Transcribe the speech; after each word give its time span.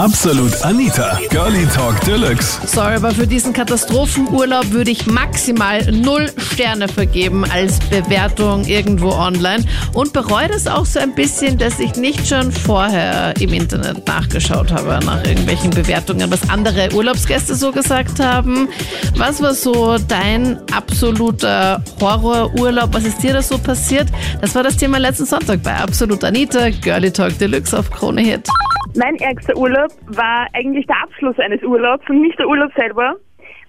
Absolut 0.00 0.62
Anita, 0.62 1.18
Girlie 1.28 1.66
Talk 1.74 2.00
Deluxe. 2.06 2.58
Sorry, 2.66 2.94
aber 2.94 3.10
für 3.10 3.26
diesen 3.26 3.52
Katastrophenurlaub 3.52 4.70
würde 4.70 4.90
ich 4.90 5.04
maximal 5.04 5.82
null 5.92 6.32
Sterne 6.38 6.88
vergeben 6.88 7.44
als 7.44 7.78
Bewertung 7.80 8.64
irgendwo 8.64 9.10
online 9.10 9.62
und 9.92 10.14
bereue 10.14 10.48
das 10.48 10.66
auch 10.66 10.86
so 10.86 11.00
ein 11.00 11.14
bisschen, 11.14 11.58
dass 11.58 11.78
ich 11.78 11.96
nicht 11.96 12.26
schon 12.26 12.50
vorher 12.50 13.34
im 13.40 13.52
Internet 13.52 14.06
nachgeschaut 14.06 14.72
habe 14.72 15.04
nach 15.04 15.22
irgendwelchen 15.22 15.68
Bewertungen, 15.68 16.30
was 16.30 16.48
andere 16.48 16.88
Urlaubsgäste 16.94 17.54
so 17.54 17.70
gesagt 17.70 18.20
haben. 18.20 18.70
Was 19.16 19.42
war 19.42 19.52
so 19.52 19.98
dein 19.98 20.58
absoluter 20.72 21.84
Horrorurlaub? 22.00 22.94
Was 22.94 23.04
ist 23.04 23.22
dir 23.22 23.34
da 23.34 23.42
so 23.42 23.58
passiert? 23.58 24.08
Das 24.40 24.54
war 24.54 24.62
das 24.62 24.78
Thema 24.78 24.96
letzten 24.96 25.26
Sonntag 25.26 25.62
bei 25.62 25.76
Absolut 25.76 26.24
Anita, 26.24 26.70
Girlie 26.70 27.12
Talk 27.12 27.38
Deluxe 27.38 27.78
auf 27.78 27.90
Krone 27.90 28.22
Hit. 28.22 28.48
Mein 28.96 29.16
ärgster 29.16 29.56
Urlaub 29.56 29.92
war 30.06 30.48
eigentlich 30.52 30.86
der 30.86 31.00
Abschluss 31.02 31.38
eines 31.38 31.62
Urlaubs 31.62 32.08
und 32.08 32.20
nicht 32.20 32.38
der 32.38 32.48
Urlaub 32.48 32.72
selber, 32.76 33.16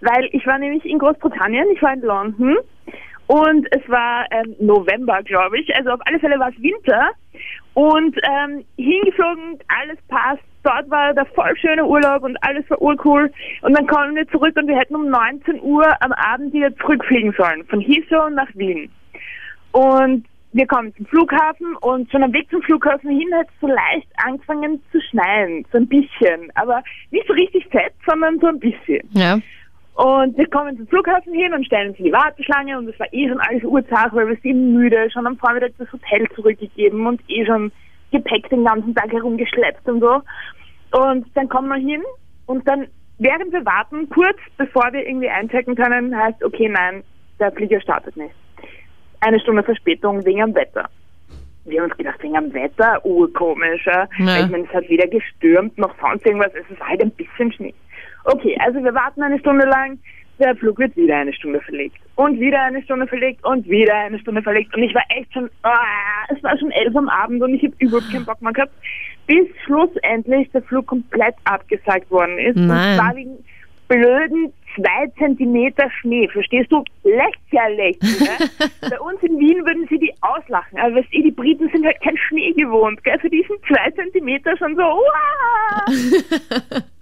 weil 0.02 0.27
ich 0.31 0.45
war 0.48 0.57
nämlich 0.57 0.84
in 0.84 0.98
Großbritannien, 0.98 1.67
ich 1.73 1.81
war 1.81 1.93
in 1.93 2.02
London 2.02 2.57
und 3.27 3.67
es 3.71 3.88
war 3.88 4.26
ähm, 4.31 4.55
November, 4.59 5.21
glaube 5.23 5.59
ich, 5.59 5.73
also 5.76 5.91
auf 5.91 5.99
alle 6.05 6.20
Fälle 6.20 6.39
war 6.39 6.49
es 6.49 6.62
Winter 6.62 7.12
und 7.76 8.17
ähm, 8.23 8.65
hingeflogen, 8.77 9.59
alles 9.67 9.99
passt, 10.07 10.43
dort 10.63 10.89
war 10.89 11.13
der 11.13 11.26
voll 11.27 11.55
schöne 11.57 11.85
Urlaub 11.85 12.23
und 12.23 12.35
alles 12.41 12.67
war 12.71 12.81
urcool 12.81 13.31
und 13.62 13.77
dann 13.77 13.85
kommen 13.85 14.15
wir 14.15 14.27
zurück 14.29 14.55
und 14.57 14.67
wir 14.67 14.77
hätten 14.77 14.95
um 14.95 15.07
19 15.07 15.62
Uhr 15.62 15.85
am 16.01 16.13
Abend 16.13 16.51
wieder 16.51 16.76
zurückfliegen 16.77 17.34
sollen, 17.38 17.63
von 17.65 17.79
Heathrow 17.79 18.29
nach 18.31 18.49
Wien. 18.55 18.91
Und 19.71 20.26
wir 20.53 20.67
kommen 20.67 20.93
zum 20.95 21.05
Flughafen 21.05 21.75
und 21.77 22.11
schon 22.11 22.23
am 22.23 22.33
Weg 22.33 22.49
zum 22.49 22.61
Flughafen 22.61 23.09
hin 23.09 23.33
hat 23.33 23.47
es 23.47 23.59
so 23.61 23.67
leicht 23.67 24.07
angefangen 24.25 24.81
zu 24.91 24.99
schneien, 25.01 25.65
so 25.71 25.77
ein 25.77 25.87
bisschen, 25.87 26.51
aber 26.55 26.83
nicht 27.11 27.25
so 27.27 27.33
richtig 27.33 27.65
fett, 27.67 27.93
sondern 28.05 28.39
so 28.39 28.47
ein 28.47 28.59
bisschen. 28.59 29.07
Ja. 29.11 29.39
Und 29.95 30.37
wir 30.37 30.48
kommen 30.48 30.77
zum 30.77 30.87
Flughafen 30.87 31.34
hin 31.34 31.53
und 31.53 31.65
stellen 31.65 31.89
uns 31.89 31.99
in 31.99 32.05
die 32.05 32.11
Warteschlange 32.11 32.77
und 32.77 32.87
es 32.87 32.99
war 32.99 33.11
eh 33.13 33.29
schon 33.29 33.39
alles 33.39 33.63
Uhrzeit, 33.63 34.13
weil 34.13 34.27
wir 34.27 34.37
sind 34.37 34.73
müde, 34.73 35.09
schon 35.11 35.27
am 35.27 35.37
Vormittag 35.37 35.71
das 35.77 35.91
Hotel 35.91 36.27
zurückgegeben 36.35 37.05
und 37.05 37.21
eh 37.29 37.45
schon 37.45 37.71
Gepäck 38.11 38.49
den 38.49 38.65
ganzen 38.65 38.93
Tag 38.93 39.11
herumgeschleppt 39.11 39.87
und 39.87 40.01
so. 40.01 40.21
Und 40.91 41.26
dann 41.35 41.48
kommen 41.48 41.70
wir 41.70 41.76
hin 41.76 42.01
und 42.45 42.67
dann, 42.67 42.87
während 43.20 43.54
wir 43.54 43.65
warten, 43.65 44.09
kurz 44.09 44.37
bevor 44.57 44.91
wir 44.91 45.07
irgendwie 45.07 45.29
einchecken 45.29 45.76
können, 45.76 46.15
heißt, 46.17 46.43
okay, 46.43 46.67
nein, 46.67 47.04
der 47.39 47.51
Flieger 47.54 47.79
startet 47.79 48.17
nicht 48.17 48.33
eine 49.21 49.39
Stunde 49.39 49.63
Verspätung 49.63 50.25
wegen 50.25 50.41
am 50.41 50.55
Wetter. 50.55 50.89
Wir 51.65 51.79
haben 51.81 51.89
uns 51.89 51.97
gedacht, 51.97 52.21
wegen 52.23 52.35
am 52.35 52.53
Wetter, 52.53 53.05
urkomisch. 53.05 53.85
Ja. 53.85 54.07
Ich 54.17 54.49
meine, 54.49 54.65
es 54.65 54.73
hat 54.73 54.89
weder 54.89 55.07
gestürmt 55.07 55.77
noch 55.77 55.93
sonst 56.01 56.25
irgendwas, 56.25 56.51
es 56.53 56.69
ist 56.69 56.81
halt 56.81 57.01
ein 57.01 57.11
bisschen 57.11 57.51
Schnee. 57.53 57.73
Okay, 58.25 58.57
also 58.59 58.83
wir 58.83 58.93
warten 58.93 59.21
eine 59.21 59.39
Stunde 59.39 59.65
lang, 59.65 59.99
der 60.39 60.55
Flug 60.55 60.79
wird 60.79 60.95
wieder 60.95 61.17
eine 61.17 61.33
Stunde 61.33 61.61
verlegt. 61.61 61.97
Und 62.15 62.39
wieder 62.39 62.61
eine 62.61 62.81
Stunde 62.83 63.07
verlegt 63.07 63.43
und 63.45 63.67
wieder 63.67 63.95
eine 63.95 64.19
Stunde 64.19 64.41
verlegt. 64.41 64.75
Und 64.75 64.83
ich 64.83 64.94
war 64.94 65.03
echt 65.09 65.31
schon, 65.33 65.49
ah, 65.63 66.25
es 66.29 66.44
war 66.44 66.57
schon 66.57 66.72
elf 66.72 66.95
am 66.95 67.09
Abend 67.09 67.41
und 67.41 67.53
ich 67.53 67.63
habe 67.63 67.73
überhaupt 67.79 68.11
keinen 68.11 68.25
Bock 68.25 68.41
mehr 68.41 68.53
gehabt, 68.53 68.73
bis 69.27 69.47
schlussendlich 69.66 70.49
der 70.51 70.63
Flug 70.63 70.88
komplett 70.88 71.35
abgesagt 71.44 72.09
worden 72.09 72.38
ist. 72.39 72.57
Nein. 72.57 72.67
Und 72.69 72.95
zwar 72.97 73.16
wegen 73.16 73.38
blöden 73.88 74.53
zwei 74.75 75.07
Zentimeter 75.17 75.89
Schnee. 76.00 76.27
Verstehst 76.27 76.72
du? 76.72 76.83
Lächerlich. 77.03 77.97
Ne? 78.01 78.69
Bei 78.89 79.00
uns 79.00 79.22
in 79.23 79.39
Wien 79.39 79.66
würden 79.66 79.88
sie 79.89 79.97
die 79.97 80.13
auslachen. 80.22 80.77
Aber 80.79 80.95
weißt 80.95 81.13
du, 81.13 81.23
die 81.23 81.31
Briten 81.31 81.69
sind 81.72 81.85
halt 81.85 82.01
kein 82.01 82.17
Schnee 82.17 82.51
gewohnt. 82.53 83.03
Gell? 83.03 83.19
Für 83.19 83.29
diesen 83.29 83.55
zwei 83.67 83.91
Zentimeter 83.91 84.55
schon 84.57 84.75
so. 84.75 85.03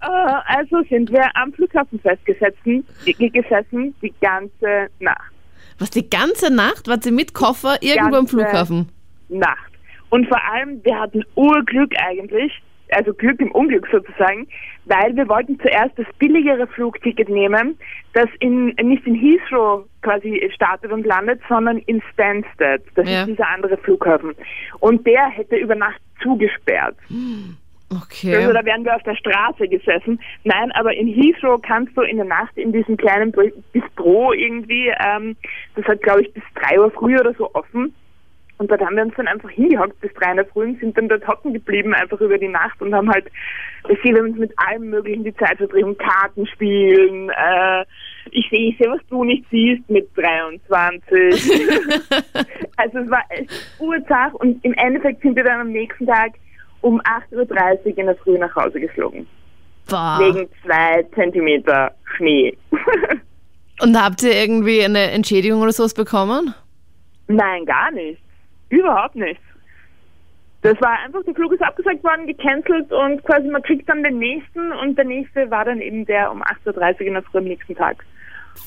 Äh, 0.00 0.06
also 0.46 0.82
sind 0.88 1.10
wir 1.10 1.24
am 1.36 1.52
Flughafen 1.52 2.00
festgesessen, 2.00 2.86
gesessen 3.04 3.94
die 4.02 4.14
ganze 4.20 4.88
Nacht. 4.98 5.32
Was 5.78 5.90
die 5.90 6.08
ganze 6.08 6.52
Nacht? 6.52 6.88
Wart 6.88 7.06
ihr 7.06 7.12
mit 7.12 7.32
Koffer 7.32 7.78
irgendwo 7.80 8.16
am 8.16 8.28
Flughafen? 8.28 8.90
Nacht. 9.28 9.70
Und 10.10 10.26
vor 10.28 10.42
allem, 10.44 10.84
wir 10.84 10.98
hatten 10.98 11.24
Urglück 11.36 11.94
eigentlich, 11.98 12.52
also 12.92 13.12
Glück 13.14 13.40
im 13.40 13.50
Unglück 13.52 13.86
sozusagen, 13.90 14.46
weil 14.86 15.14
wir 15.16 15.28
wollten 15.28 15.58
zuerst 15.60 15.98
das 15.98 16.06
billigere 16.18 16.66
Flugticket 16.66 17.28
nehmen, 17.28 17.78
das 18.12 18.28
in, 18.40 18.66
nicht 18.82 19.06
in 19.06 19.14
Heathrow 19.14 19.84
quasi 20.02 20.50
startet 20.54 20.92
und 20.92 21.06
landet, 21.06 21.40
sondern 21.48 21.78
in 21.78 22.02
Stansted. 22.12 22.82
Das 22.94 23.08
Ja. 23.08 23.20
ist 23.22 23.28
dieser 23.28 23.48
andere 23.48 23.76
Flughafen. 23.76 24.34
Und 24.80 25.06
der 25.06 25.28
hätte 25.28 25.56
über 25.56 25.74
Nacht 25.74 26.00
zugesperrt. 26.22 26.96
Okay. 27.92 28.36
Also 28.36 28.52
da 28.52 28.64
wären 28.64 28.84
wir 28.84 28.94
auf 28.94 29.02
der 29.02 29.16
Straße 29.16 29.66
gesessen. 29.66 30.20
Nein, 30.44 30.70
aber 30.72 30.94
in 30.94 31.08
Heathrow 31.08 31.60
kannst 31.60 31.96
du 31.96 32.02
in 32.02 32.18
der 32.18 32.26
Nacht 32.26 32.56
in 32.56 32.72
diesem 32.72 32.96
kleinen 32.96 33.32
Bistro 33.72 34.32
irgendwie, 34.32 34.92
ähm, 35.04 35.36
das 35.74 35.84
hat 35.86 36.02
glaube 36.02 36.22
ich 36.22 36.32
bis 36.32 36.42
drei 36.54 36.78
Uhr 36.78 36.90
früh 36.92 37.18
oder 37.18 37.34
so 37.34 37.52
offen. 37.54 37.92
Und 38.60 38.70
dort 38.70 38.82
haben 38.82 38.94
wir 38.94 39.04
uns 39.04 39.14
dann 39.16 39.26
einfach 39.26 39.48
hingehockt 39.48 39.98
bis 40.02 40.12
drei 40.12 40.32
in 40.32 40.36
der 40.36 40.44
Früh 40.44 40.64
und 40.64 40.80
sind 40.80 40.94
dann 40.98 41.08
dort 41.08 41.26
hocken 41.26 41.54
geblieben, 41.54 41.94
einfach 41.94 42.20
über 42.20 42.36
die 42.36 42.46
Nacht 42.46 42.78
und 42.82 42.94
haben 42.94 43.10
halt, 43.10 43.24
wir 43.88 44.14
haben 44.14 44.32
uns 44.32 44.38
mit 44.38 44.52
allem 44.58 44.90
möglichen 44.90 45.24
die 45.24 45.34
Zeit 45.34 45.56
vertrieben, 45.56 45.96
Karten 45.96 46.46
spielen, 46.46 47.30
äh, 47.30 47.86
ich 48.32 48.46
sehe, 48.50 48.68
ich 48.68 48.76
sehe, 48.76 48.90
was 48.90 49.00
du 49.08 49.24
nicht 49.24 49.46
siehst 49.50 49.88
mit 49.88 50.10
23. 50.14 51.08
also 52.76 52.98
es 52.98 53.10
war 53.10 53.24
Urzach 53.78 54.34
und 54.34 54.62
im 54.62 54.74
Endeffekt 54.74 55.22
sind 55.22 55.36
wir 55.36 55.44
dann 55.44 55.62
am 55.62 55.72
nächsten 55.72 56.06
Tag 56.06 56.32
um 56.82 57.00
8.30 57.00 57.86
Uhr 57.86 57.98
in 57.98 58.06
der 58.06 58.16
Früh 58.16 58.36
nach 58.36 58.54
Hause 58.54 58.78
geflogen. 58.78 59.26
Boah. 59.88 60.18
Wegen 60.20 60.46
zwei 60.62 61.02
Zentimeter 61.14 61.92
Schnee. 62.14 62.54
Und 63.80 63.98
habt 63.98 64.22
ihr 64.22 64.34
irgendwie 64.34 64.84
eine 64.84 65.12
Entschädigung 65.12 65.62
oder 65.62 65.72
sowas 65.72 65.94
bekommen? 65.94 66.54
Nein, 67.28 67.64
gar 67.64 67.90
nichts. 67.92 68.20
Überhaupt 68.70 69.16
nichts. 69.16 69.42
Das 70.62 70.78
war 70.80 70.98
einfach, 71.04 71.22
der 71.24 71.34
Flug 71.34 71.52
ist 71.52 71.62
abgesagt 71.62 72.04
worden, 72.04 72.26
gecancelt 72.26 72.92
und 72.92 73.24
quasi 73.24 73.48
man 73.48 73.62
kriegt 73.62 73.88
dann 73.88 74.02
den 74.02 74.18
nächsten 74.18 74.72
und 74.72 74.96
der 74.96 75.06
nächste 75.06 75.50
war 75.50 75.64
dann 75.64 75.80
eben 75.80 76.04
der 76.04 76.30
um 76.30 76.42
8.30 76.42 77.00
Uhr 77.00 77.00
in 77.06 77.14
der 77.14 77.22
Früh 77.22 77.38
am 77.38 77.44
nächsten 77.44 77.74
Tag. 77.74 78.04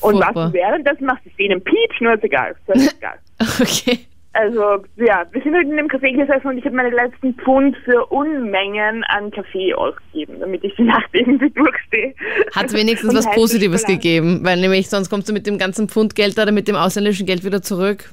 Und 0.00 0.14
Furchtbar. 0.14 0.34
was 0.34 0.52
du 0.52 0.58
währenddessen 0.58 1.06
machst, 1.06 1.24
ist 1.24 1.38
denen 1.38 1.62
Peach, 1.62 2.00
nur 2.00 2.14
ist 2.14 2.24
egal. 2.24 2.54
Ist 2.68 2.96
egal. 2.98 3.18
Okay. 3.60 4.06
Also, 4.32 4.84
ja, 4.96 5.24
wir 5.30 5.42
sind 5.42 5.54
halt 5.54 5.68
in 5.68 5.76
dem 5.76 5.86
Café 5.86 6.12
gesessen 6.12 6.48
und 6.48 6.58
ich 6.58 6.64
habe 6.64 6.74
meine 6.74 6.90
letzten 6.90 7.34
Pfund 7.34 7.76
für 7.84 8.04
Unmengen 8.06 9.04
an 9.04 9.30
Kaffee 9.30 9.72
ausgegeben, 9.74 10.40
damit 10.40 10.64
ich 10.64 10.74
die 10.74 10.82
Nacht 10.82 11.08
irgendwie 11.12 11.50
durchstehe. 11.50 12.12
Hat 12.52 12.72
wenigstens 12.72 13.14
was 13.14 13.28
heiß 13.28 13.34
Positives 13.36 13.84
gegeben, 13.84 14.40
weil 14.42 14.60
nämlich 14.60 14.90
sonst 14.90 15.08
kommst 15.08 15.28
du 15.28 15.32
mit 15.32 15.46
dem 15.46 15.56
ganzen 15.56 15.88
Pfundgeld 15.88 16.36
oder 16.36 16.50
mit 16.50 16.66
dem 16.66 16.74
ausländischen 16.74 17.26
Geld 17.26 17.44
wieder 17.44 17.62
zurück. 17.62 18.10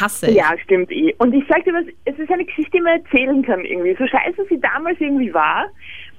Hasse 0.00 0.30
ich. 0.30 0.36
Ja, 0.36 0.52
stimmt 0.64 0.90
eh. 0.92 1.14
Und 1.18 1.34
ich 1.34 1.44
sag 1.48 1.64
dir 1.64 1.74
was, 1.74 1.84
es 2.04 2.18
ist 2.18 2.30
eine 2.30 2.44
Geschichte, 2.44 2.72
die 2.78 2.80
man 2.80 3.00
erzählen 3.02 3.42
kann 3.42 3.64
irgendwie. 3.64 3.96
So 3.98 4.06
scheiße 4.06 4.46
sie 4.48 4.60
damals 4.60 5.00
irgendwie 5.00 5.32
war, 5.32 5.66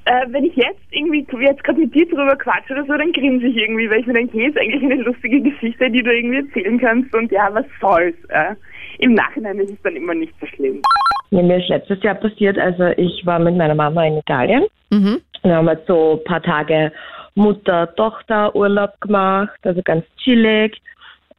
äh, 0.05 0.25
wenn 0.29 0.45
ich 0.45 0.55
jetzt 0.55 0.81
irgendwie 0.89 1.25
jetzt 1.41 1.63
gerade 1.63 1.79
mit 1.79 1.93
dir 1.93 2.07
drüber 2.07 2.35
quatsche 2.35 2.73
oder 2.73 2.85
so, 2.85 2.93
dann 2.93 3.11
grinse 3.11 3.45
ich 3.45 3.55
irgendwie, 3.55 3.89
weil 3.89 3.99
ich 3.99 4.07
mir 4.07 4.13
denke, 4.13 4.37
hey, 4.37 4.47
ist 4.47 4.57
eigentlich 4.57 4.83
eine 4.83 5.03
lustige 5.03 5.41
Geschichte, 5.41 5.91
die 5.91 6.01
du 6.01 6.11
irgendwie 6.11 6.37
erzählen 6.37 6.79
kannst 6.79 7.13
und 7.15 7.31
ja, 7.31 7.49
was 7.53 7.65
soll's. 7.79 8.15
Äh. 8.29 8.55
Im 8.97 9.13
Nachhinein 9.13 9.59
ist 9.59 9.71
es 9.71 9.81
dann 9.83 9.95
immer 9.95 10.13
nicht 10.13 10.33
so 10.39 10.47
schlimm. 10.47 10.81
Ja, 11.29 11.41
mir 11.41 11.57
ist 11.57 11.69
letztes 11.69 12.01
Jahr 12.03 12.15
passiert, 12.15 12.57
also 12.57 12.87
ich 12.97 13.25
war 13.25 13.39
mit 13.39 13.55
meiner 13.55 13.75
Mama 13.75 14.05
in 14.05 14.17
Italien. 14.17 14.65
Mhm. 14.89 15.21
Wir 15.43 15.55
haben 15.55 15.67
halt 15.67 15.85
so 15.87 16.19
ein 16.19 16.23
paar 16.25 16.41
Tage 16.41 16.91
Mutter-Tochter-Urlaub 17.35 18.99
gemacht, 19.01 19.57
also 19.63 19.81
ganz 19.83 20.03
chillig 20.17 20.81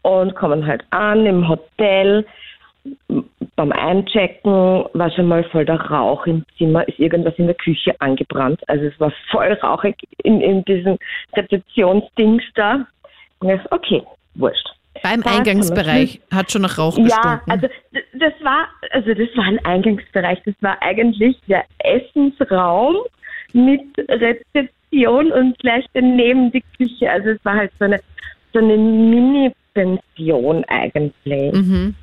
und 0.03 0.35
kommen 0.35 0.67
halt 0.67 0.83
an 0.91 1.27
im 1.27 1.49
Hotel. 1.49 2.27
Beim 3.55 3.71
Einchecken 3.71 4.85
war 4.93 5.11
schon 5.13 5.27
mal 5.29 5.45
voll 5.45 5.65
der 5.65 5.81
Rauch 5.81 6.27
im 6.27 6.45
Zimmer, 6.59 6.87
ist 6.89 6.99
irgendwas 6.99 7.35
in 7.37 7.47
der 7.47 7.55
Küche 7.55 7.95
angebrannt. 8.01 8.61
Also 8.69 8.87
es 8.87 8.99
war 8.99 9.13
voll 9.31 9.53
rauchig 9.63 9.95
in, 10.25 10.41
in 10.41 10.65
diesem 10.65 10.99
Rezeptionsdings 11.37 12.43
da. 12.54 12.84
Und 13.41 13.51
ich 13.51 13.60
so, 13.63 13.69
okay, 13.71 14.03
wurscht. 14.34 14.69
Beim 15.03 15.22
Da 15.22 15.37
Eingangsbereich 15.39 16.21
hat 16.33 16.51
schon 16.53 16.63
nach 16.63 16.77
Rauch 16.78 16.97
Ja, 16.98 17.05
gestunken. 17.05 17.51
also 17.51 17.66
d- 17.95 18.05
das 18.19 18.33
war, 18.43 18.69
also 18.91 19.15
das 19.15 19.28
war 19.37 19.45
ein 19.45 19.65
Eingangsbereich. 19.65 20.41
Das 20.45 20.55
war 20.60 20.77
eigentlich 20.83 21.37
der 21.48 21.65
Essensraum 21.78 22.97
mit 23.53 23.81
Rezeption 24.09 25.33
und 25.33 25.59
gleich 25.60 25.84
daneben 25.95 26.51
die 26.53 26.63
Küche. 26.77 27.10
Also 27.10 27.31
es 27.31 27.45
war 27.45 27.55
halt 27.57 27.72
so 27.78 27.84
eine 27.84 28.01
so 28.53 28.59
eine 28.59 28.77
Mini-Pension 29.74 30.65
eigentlich. 30.69 31.53
mhm. 31.53 31.95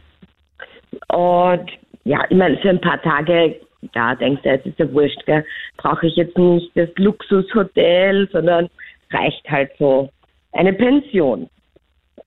Und 1.10 1.72
ja, 2.04 2.24
ich 2.30 2.38
meine, 2.38 2.58
für 2.58 2.70
ein 2.70 2.82
paar 2.82 3.02
Tage, 3.02 3.60
ja, 3.94 4.16
denkst 4.16 4.42
du, 4.44 4.50
es 4.50 4.66
ist 4.66 4.80
ja 4.80 4.92
wurscht, 4.92 5.24
gell? 5.26 5.46
Brauche 5.78 6.08
ich 6.08 6.16
jetzt 6.16 6.38
nicht 6.38 6.72
das 6.76 6.90
Luxushotel, 6.98 8.28
sondern 8.32 8.70
reicht 9.12 9.48
halt 9.50 9.72
so 9.78 10.10
eine 10.54 10.74
Pension. 10.74 11.50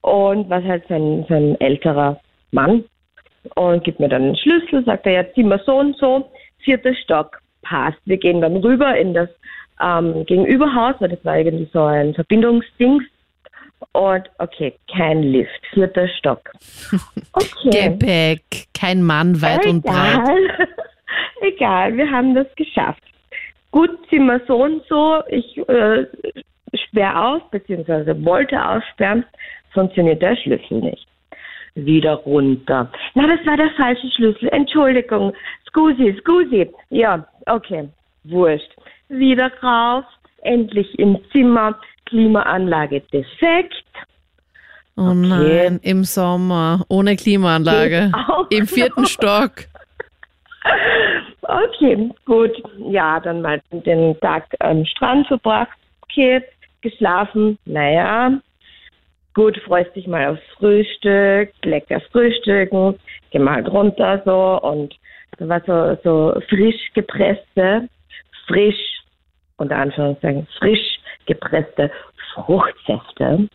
Und 0.02 0.48
was 0.48 0.64
halt 0.64 0.84
so 0.88 0.94
ein, 0.94 1.24
so 1.28 1.34
ein 1.34 1.60
älterer 1.60 2.20
Mann 2.52 2.84
und 3.56 3.84
gibt 3.84 4.00
mir 4.00 4.08
dann 4.08 4.22
einen 4.22 4.36
Schlüssel, 4.36 4.84
sagt 4.84 5.06
er, 5.06 5.12
ja, 5.12 5.32
Zimmer 5.34 5.58
so 5.64 5.78
und 5.78 5.96
so, 5.98 6.30
vierter 6.58 6.94
Stock, 6.94 7.40
passt. 7.62 7.98
Wir 8.04 8.16
gehen 8.16 8.40
dann 8.40 8.56
rüber 8.58 8.96
in 8.96 9.14
das 9.14 9.28
ähm, 9.82 10.24
Gegenüberhaus, 10.26 10.94
weil 11.00 11.10
das 11.10 11.24
war 11.24 11.38
irgendwie 11.38 11.68
so 11.72 11.82
ein 11.82 12.14
Verbindungsding. 12.14 13.02
Und 13.92 14.30
okay, 14.38 14.74
kein 14.94 15.22
Lift, 15.22 15.66
vierter 15.72 16.08
Stock. 16.18 16.50
Okay. 17.34 17.88
Gepäck, 17.88 18.66
kein 18.74 19.02
Mann 19.02 19.40
weit 19.40 19.64
und 19.64 19.82
breit. 19.82 20.20
Egal. 20.20 20.68
Egal, 21.40 21.96
wir 21.96 22.10
haben 22.10 22.34
das 22.34 22.46
geschafft. 22.56 23.02
Gut, 23.70 23.90
sind 24.10 24.26
wir 24.26 24.40
so 24.46 24.62
und 24.64 24.82
so. 24.86 25.22
Ich 25.28 25.56
äh, 25.66 26.06
sperre 26.74 27.24
aus, 27.24 27.42
beziehungsweise 27.50 28.22
wollte 28.24 28.62
aussperren, 28.62 29.24
funktioniert 29.72 30.20
der 30.20 30.36
Schlüssel 30.36 30.80
nicht. 30.80 31.06
Wieder 31.74 32.14
runter. 32.14 32.92
Na, 33.14 33.26
das 33.26 33.46
war 33.46 33.56
der 33.56 33.70
falsche 33.70 34.10
Schlüssel. 34.10 34.48
Entschuldigung. 34.50 35.32
Scusi, 35.66 36.14
scusi. 36.20 36.70
Ja, 36.90 37.26
okay. 37.46 37.88
Wurscht. 38.24 38.70
Wieder 39.08 39.50
rauf. 39.62 40.04
Endlich 40.42 40.98
im 40.98 41.18
Zimmer. 41.32 41.78
Klimaanlage 42.12 43.00
defekt. 43.00 43.72
Oh 44.96 45.14
nein, 45.14 45.80
im 45.82 46.04
Sommer, 46.04 46.84
ohne 46.90 47.16
Klimaanlage, 47.16 48.12
im 48.50 48.66
vierten 48.66 49.02
noch. 49.02 49.08
Stock. 49.16 49.52
Okay, 51.40 52.10
gut. 52.26 52.50
Ja, 52.90 53.18
dann 53.18 53.40
mal 53.40 53.62
den 53.72 54.20
Tag 54.20 54.44
am 54.60 54.84
Strand 54.84 55.26
verbracht. 55.26 55.76
Okay, 56.02 56.42
geschlafen. 56.82 57.58
Naja, 57.64 58.38
gut, 59.32 59.58
freust 59.64 59.96
dich 59.96 60.06
mal 60.06 60.26
aufs 60.26 60.42
Frühstück, 60.58 61.50
lecker 61.64 62.00
frühstücken. 62.12 62.98
Geh 63.30 63.38
mal 63.38 63.54
halt 63.54 63.68
runter 63.68 64.20
so 64.26 64.60
und 64.60 64.94
da 65.38 65.48
war 65.48 65.62
so, 65.66 65.98
so 66.04 66.40
frisch 66.50 66.92
gepresste, 66.92 67.88
frisch, 68.46 69.00
unter 69.56 69.76
Anführungszeichen, 69.76 70.46
frisch 70.58 70.98
gepresste 71.26 71.90
Fruchtsäfte. 72.34 73.48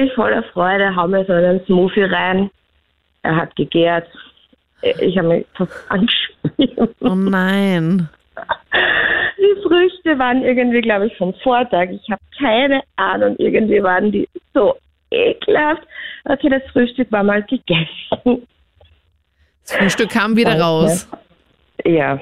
Ich 0.00 0.12
voller 0.14 0.42
Freude 0.52 0.94
hau 0.96 1.06
mir 1.06 1.24
so 1.24 1.32
einen 1.32 1.64
Smoothie 1.66 2.04
rein. 2.04 2.50
Er 3.22 3.36
hat 3.36 3.54
gegärt. 3.56 4.08
Ich 4.82 5.16
habe 5.16 5.28
mich 5.28 5.46
fast 5.54 5.72
angeschmissen. 5.90 6.94
Oh 7.00 7.14
nein. 7.14 8.08
Die 9.38 9.62
Früchte 9.62 10.18
waren 10.18 10.42
irgendwie, 10.42 10.80
glaube 10.80 11.06
ich, 11.06 11.16
vom 11.16 11.34
Vortag. 11.42 11.88
Ich 11.90 12.10
habe 12.10 12.20
keine 12.38 12.82
Ahnung. 12.96 13.36
Irgendwie 13.38 13.82
waren 13.82 14.10
die 14.10 14.28
so 14.54 14.74
ekelhaft. 15.10 15.82
Okay, 16.24 16.48
das 16.48 16.62
Frühstück 16.72 17.10
war 17.12 17.22
mal 17.22 17.42
gegessen. 17.44 18.46
Das 19.62 19.76
Frühstück 19.76 20.10
kam 20.10 20.36
wieder 20.36 20.60
raus. 20.60 21.08
Ja. 21.84 22.20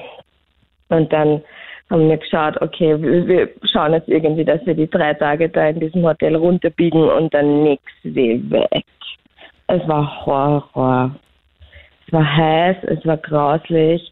Und 0.89 1.11
dann 1.11 1.43
haben 1.89 2.09
wir 2.09 2.17
geschaut, 2.17 2.59
okay, 2.61 2.99
wir, 3.01 3.27
wir 3.27 3.49
schauen 3.71 3.93
jetzt 3.93 4.07
irgendwie, 4.07 4.43
dass 4.45 4.65
wir 4.65 4.73
die 4.73 4.89
drei 4.89 5.13
Tage 5.13 5.49
da 5.49 5.67
in 5.69 5.79
diesem 5.79 6.03
Hotel 6.03 6.35
runterbiegen 6.35 7.03
und 7.09 7.33
dann 7.33 7.63
nix 7.63 7.83
wie 8.03 8.41
weg. 8.49 8.83
Es 9.67 9.87
war 9.87 10.25
Horror. 10.25 11.15
Es 12.07 12.13
war 12.13 12.37
heiß, 12.37 12.77
es 12.83 13.05
war 13.05 13.17
grauslich. 13.17 14.11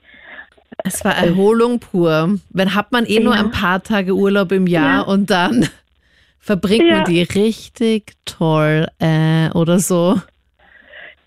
Es 0.83 1.03
war 1.05 1.15
Erholung 1.15 1.79
pur. 1.79 2.37
Wenn 2.49 2.73
hat 2.75 2.91
man 2.91 3.05
eh 3.05 3.19
nur 3.19 3.35
Ja. 3.35 3.41
ein 3.41 3.51
paar 3.51 3.81
Tage 3.83 4.13
Urlaub 4.13 4.51
im 4.51 4.65
Jahr 4.67 5.01
Ja. 5.05 5.11
und 5.13 5.29
dann 5.29 5.67
verbringt 6.39 6.87
man 6.87 6.97
Ja. 6.99 7.03
die 7.03 7.21
richtig 7.21 8.13
toll 8.25 8.87
äh, 8.99 9.49
oder 9.53 9.79
so. 9.79 10.15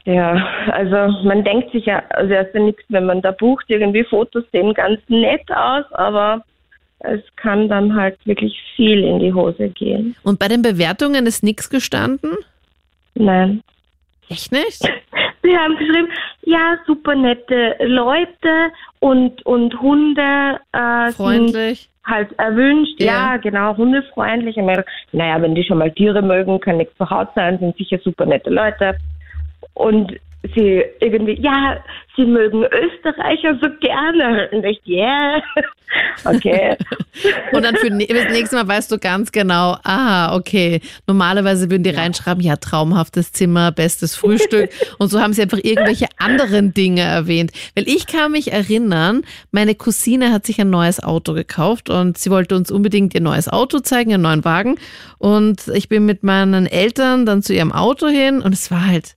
Ja, 0.06 0.34
also 0.70 1.18
man 1.24 1.42
denkt 1.42 1.72
sich 1.72 1.84
ja, 1.86 2.00
also 2.10 2.32
erst 2.32 2.54
ja 2.54 2.60
nichts, 2.60 2.82
wenn 2.88 3.06
man 3.06 3.22
da 3.22 3.32
bucht, 3.32 3.64
irgendwie 3.68 4.04
Fotos 4.04 4.44
sehen 4.52 4.72
ganz 4.72 5.00
nett 5.08 5.50
aus, 5.50 5.84
aber 5.92 6.44
es 7.00 7.20
kann 7.34 7.68
dann 7.68 7.94
halt 7.94 8.16
wirklich 8.24 8.56
viel 8.76 9.02
in 9.02 9.18
die 9.18 9.32
Hose 9.32 9.68
gehen. 9.68 10.14
Und 10.22 10.38
bei 10.38 10.46
den 10.46 10.62
Bewertungen 10.62 11.26
ist 11.26 11.42
nichts 11.42 11.68
gestanden? 11.68 12.30
Nein. 13.14 13.62
Echt 14.28 14.52
nicht? 14.52 14.80
Sie 15.42 15.56
haben 15.56 15.76
geschrieben, 15.76 16.08
ja, 16.42 16.78
super 16.86 17.16
nette 17.16 17.76
Leute 17.80 18.70
und, 19.00 19.44
und 19.44 19.80
Hunde 19.80 20.60
äh, 20.72 21.06
sind 21.06 21.16
Freundlich. 21.16 21.88
halt 22.04 22.32
erwünscht. 22.38 23.00
Ja. 23.00 23.06
Ja, 23.32 23.36
genau, 23.38 23.76
hundefreundlich. 23.76 24.54
Gedacht, 24.54 24.86
Naja, 25.10 25.42
wenn 25.42 25.56
die 25.56 25.64
schon 25.64 25.78
mal 25.78 25.90
Tiere 25.90 26.22
mögen, 26.22 26.60
kann 26.60 26.76
nichts 26.76 26.96
zur 26.96 27.10
Haut 27.10 27.28
sein, 27.34 27.58
sind 27.58 27.76
sicher 27.76 27.98
super 28.04 28.26
nette 28.26 28.50
Leute. 28.50 28.96
Und 29.76 30.18
sie 30.54 30.82
irgendwie, 31.00 31.40
ja, 31.40 31.78
sie 32.16 32.24
mögen 32.24 32.64
Österreicher 32.64 33.58
so 33.60 33.68
gerne. 33.80 34.48
Und 34.52 34.64
ich, 34.64 34.80
yeah. 34.86 35.42
Okay. 36.24 36.76
Und 37.52 37.64
dann 37.64 37.76
für 37.76 37.90
ne- 37.90 38.08
das 38.08 38.32
nächste 38.32 38.56
Mal 38.56 38.66
weißt 38.66 38.90
du 38.90 38.98
ganz 38.98 39.30
genau, 39.30 39.76
ah, 39.84 40.34
okay. 40.34 40.80
Normalerweise 41.06 41.70
würden 41.70 41.84
die 41.84 41.90
reinschreiben, 41.90 42.42
ja, 42.42 42.56
traumhaftes 42.56 43.32
Zimmer, 43.32 43.70
bestes 43.70 44.16
Frühstück. 44.16 44.70
Und 44.98 45.08
so 45.08 45.20
haben 45.20 45.32
sie 45.32 45.42
einfach 45.42 45.60
irgendwelche 45.62 46.08
anderen 46.18 46.74
Dinge 46.74 47.02
erwähnt. 47.02 47.52
Weil 47.76 47.88
ich 47.88 48.06
kann 48.06 48.32
mich 48.32 48.52
erinnern, 48.52 49.22
meine 49.52 49.76
Cousine 49.76 50.32
hat 50.32 50.44
sich 50.44 50.60
ein 50.60 50.70
neues 50.70 51.02
Auto 51.02 51.34
gekauft 51.34 51.88
und 51.88 52.18
sie 52.18 52.30
wollte 52.30 52.56
uns 52.56 52.70
unbedingt 52.70 53.14
ihr 53.14 53.20
neues 53.20 53.48
Auto 53.48 53.78
zeigen, 53.78 54.10
ihren 54.10 54.22
neuen 54.22 54.44
Wagen. 54.44 54.76
Und 55.18 55.68
ich 55.68 55.88
bin 55.88 56.04
mit 56.04 56.24
meinen 56.24 56.66
Eltern 56.66 57.26
dann 57.26 57.42
zu 57.42 57.54
ihrem 57.54 57.72
Auto 57.72 58.08
hin 58.08 58.42
und 58.42 58.52
es 58.52 58.70
war 58.70 58.86
halt, 58.86 59.14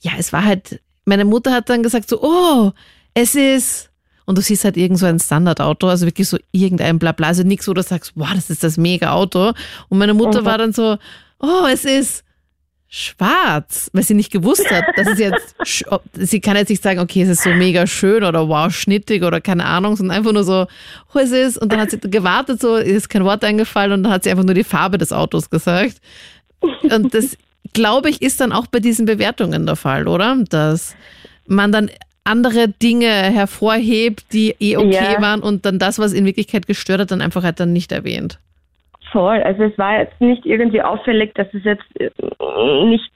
ja, 0.00 0.12
es 0.18 0.32
war 0.32 0.44
halt, 0.44 0.80
meine 1.04 1.24
Mutter 1.24 1.52
hat 1.52 1.68
dann 1.68 1.82
gesagt 1.82 2.08
so, 2.08 2.22
oh, 2.22 2.72
es 3.14 3.34
ist 3.34 3.90
und 4.26 4.38
du 4.38 4.42
siehst 4.42 4.64
halt 4.64 4.76
irgend 4.76 4.98
so 4.98 5.06
ein 5.06 5.18
Standardauto, 5.18 5.88
also 5.88 6.06
wirklich 6.06 6.28
so 6.28 6.38
irgendein 6.52 6.98
Blabla, 7.00 7.28
also 7.28 7.42
nichts, 7.42 7.66
wo 7.66 7.74
du 7.74 7.82
sagst, 7.82 8.12
wow, 8.14 8.28
das 8.32 8.48
ist 8.48 8.62
das 8.62 8.76
mega 8.76 9.10
Auto. 9.12 9.52
Und 9.88 9.98
meine 9.98 10.14
Mutter 10.14 10.42
Mhm. 10.42 10.46
war 10.46 10.58
dann 10.58 10.72
so, 10.72 10.98
oh, 11.40 11.66
es 11.72 11.84
ist 11.84 12.22
schwarz, 12.92 13.88
weil 13.92 14.02
sie 14.02 14.14
nicht 14.14 14.30
gewusst 14.32 14.70
hat, 14.70 14.84
dass 14.96 15.08
es 15.08 15.18
jetzt, 15.18 15.54
sie 16.14 16.40
kann 16.40 16.56
jetzt 16.56 16.68
nicht 16.68 16.82
sagen, 16.82 17.00
okay, 17.00 17.22
es 17.22 17.28
ist 17.28 17.42
so 17.42 17.50
mega 17.50 17.86
schön 17.86 18.22
oder 18.24 18.48
wow, 18.48 18.72
schnittig 18.72 19.22
oder 19.22 19.40
keine 19.40 19.64
Ahnung, 19.64 19.96
sondern 19.96 20.16
einfach 20.16 20.32
nur 20.32 20.44
so, 20.44 20.66
oh, 21.14 21.18
es 21.18 21.30
ist, 21.32 21.56
und 21.58 21.72
dann 21.72 21.80
hat 21.80 21.90
sie 21.90 21.98
gewartet, 22.10 22.60
so, 22.60 22.76
ist 22.76 23.08
kein 23.08 23.24
Wort 23.24 23.42
eingefallen 23.44 23.92
und 23.92 24.02
dann 24.04 24.12
hat 24.12 24.24
sie 24.24 24.30
einfach 24.30 24.44
nur 24.44 24.54
die 24.54 24.64
Farbe 24.64 24.98
des 24.98 25.12
Autos 25.12 25.50
gesagt. 25.50 25.96
Und 26.82 27.14
das, 27.14 27.36
glaube 27.72 28.10
ich, 28.10 28.22
ist 28.22 28.40
dann 28.40 28.52
auch 28.52 28.66
bei 28.66 28.80
diesen 28.80 29.06
Bewertungen 29.06 29.66
der 29.66 29.76
Fall, 29.76 30.08
oder? 30.08 30.36
Dass 30.48 30.96
man 31.46 31.72
dann 31.72 31.90
andere 32.24 32.68
Dinge 32.68 33.06
hervorhebt, 33.08 34.32
die 34.32 34.54
eh 34.60 34.76
okay 34.76 35.14
Ja. 35.14 35.20
waren 35.22 35.40
und 35.40 35.64
dann 35.64 35.78
das, 35.78 35.98
was 35.98 36.12
in 36.12 36.26
Wirklichkeit 36.26 36.66
gestört 36.66 37.00
hat, 37.00 37.10
dann 37.10 37.22
einfach 37.22 37.42
halt 37.42 37.58
dann 37.60 37.72
nicht 37.72 37.92
erwähnt. 37.92 38.38
Voll. 39.10 39.42
Also 39.42 39.64
es 39.64 39.76
war 39.78 39.98
jetzt 39.98 40.20
nicht 40.20 40.46
irgendwie 40.46 40.82
auffällig, 40.82 41.34
dass 41.34 41.48
es 41.52 41.64
jetzt 41.64 41.84
äh, 41.98 42.10
nicht 42.84 43.10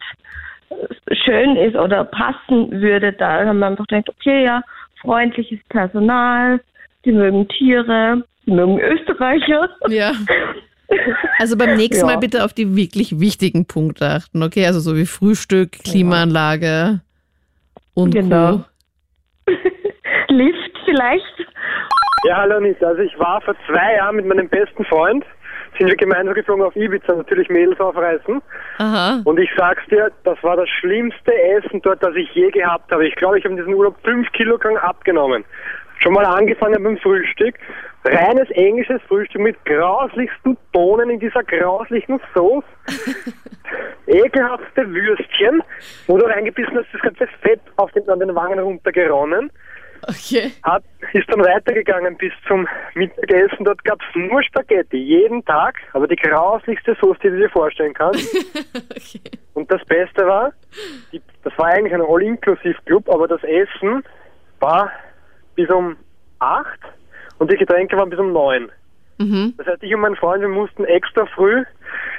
schön 1.12 1.56
ist 1.56 1.76
oder 1.76 2.04
passen 2.04 2.70
würde. 2.80 3.12
Da 3.12 3.44
haben 3.44 3.58
wir 3.60 3.66
einfach 3.66 3.86
gedacht, 3.86 4.08
okay, 4.08 4.44
ja, 4.44 4.62
freundliches 5.00 5.60
Personal, 5.68 6.60
sie 7.04 7.12
mögen 7.12 7.46
Tiere, 7.48 8.24
sie 8.44 8.50
mögen 8.50 8.80
Österreicher. 8.80 9.68
Ja. 9.88 10.12
Also 11.38 11.56
beim 11.56 11.76
nächsten 11.76 12.06
Ja. 12.06 12.14
Mal 12.14 12.18
bitte 12.18 12.44
auf 12.44 12.52
die 12.52 12.76
wirklich 12.76 13.18
wichtigen 13.20 13.66
Punkte 13.66 14.06
achten, 14.08 14.42
okay? 14.42 14.66
Also 14.66 14.80
so 14.80 14.96
wie 14.96 15.06
Frühstück, 15.06 15.72
Klimaanlage 15.72 17.00
und 17.94 18.12
Genau. 18.14 18.64
Co. 19.46 19.52
Lift 20.28 20.78
vielleicht. 20.84 21.46
Ja, 22.26 22.38
hallo 22.38 22.56
Anita. 22.56 22.86
Also 22.86 23.02
ich 23.02 23.18
war 23.18 23.40
vor 23.42 23.54
zwei 23.66 23.96
Jahren 23.96 24.16
mit 24.16 24.26
meinem 24.26 24.48
besten 24.48 24.84
Freund, 24.86 25.24
sind 25.78 25.88
wir 25.88 25.96
gemeinsam 25.96 26.34
geflogen 26.34 26.64
auf 26.64 26.74
Ibiza, 26.76 27.14
natürlich 27.14 27.48
Mädels 27.48 27.78
aufreißen. 27.80 28.40
Aha. 28.78 29.20
Und 29.24 29.38
ich 29.38 29.50
sag's 29.56 29.82
dir, 29.90 30.10
das 30.24 30.42
war 30.42 30.56
das 30.56 30.68
schlimmste 30.80 31.32
Essen 31.34 31.82
dort, 31.82 32.02
das 32.02 32.14
ich 32.16 32.32
je 32.34 32.50
gehabt 32.50 32.90
habe. 32.90 33.06
Ich 33.06 33.14
glaube, 33.16 33.38
ich 33.38 33.44
habe 33.44 33.52
in 33.54 33.58
diesem 33.58 33.74
Urlaub 33.74 33.96
fünf 34.04 34.30
Kilogramm 34.32 34.76
abgenommen. 34.76 35.44
Schon 36.04 36.12
mal 36.12 36.26
angefangen 36.26 36.82
beim 36.82 36.98
Frühstück. 36.98 37.54
Reines 38.04 38.50
englisches 38.50 39.00
Frühstück 39.08 39.40
mit 39.40 39.64
grauslichsten 39.64 40.58
Bohnen 40.70 41.08
in 41.08 41.18
dieser 41.18 41.42
grauslichen 41.42 42.20
Sauce. 42.34 42.64
Ekelhaftste 44.06 44.86
Würstchen, 44.86 45.62
wo 46.06 46.18
du 46.18 46.26
reingebissen 46.26 46.76
hast, 46.76 46.88
das 46.92 47.00
ganze 47.00 47.26
Fett 47.40 47.62
auf 47.76 47.90
den, 47.92 48.06
an 48.10 48.20
den 48.20 48.34
Wangen 48.34 48.58
runtergeronnen. 48.58 49.50
Okay. 50.06 50.52
Hat, 50.62 50.84
ist 51.14 51.26
dann 51.30 51.40
weitergegangen 51.40 52.18
bis 52.18 52.32
zum 52.46 52.68
Mittagessen. 52.92 53.64
Dort 53.64 53.82
gab's 53.84 54.04
nur 54.14 54.42
Spaghetti, 54.42 54.98
jeden 54.98 55.42
Tag, 55.46 55.76
aber 55.94 56.06
die 56.06 56.16
grauslichste 56.16 56.98
Soße, 57.00 57.18
die 57.22 57.30
du 57.30 57.38
dir 57.38 57.48
vorstellen 57.48 57.94
kannst. 57.94 58.30
okay. 58.90 59.38
Und 59.54 59.72
das 59.72 59.82
Beste 59.86 60.26
war, 60.26 60.52
die, 61.12 61.22
das 61.44 61.56
war 61.56 61.68
eigentlich 61.68 61.94
ein 61.94 62.02
All-Inklusiv-Club, 62.02 63.08
aber 63.08 63.26
das 63.26 63.42
Essen 63.44 64.04
war 64.60 64.92
bis 65.54 65.68
um 65.70 65.96
acht 66.38 66.80
und 67.38 67.50
die 67.50 67.56
Getränke 67.56 67.96
waren 67.96 68.10
bis 68.10 68.18
um 68.18 68.32
neun. 68.32 68.70
Mhm. 69.18 69.54
Das 69.56 69.66
heißt, 69.66 69.82
ich 69.82 69.94
und 69.94 70.00
mein 70.00 70.16
Freund, 70.16 70.42
wir 70.42 70.48
mussten 70.48 70.84
extra 70.84 71.26
früh 71.26 71.62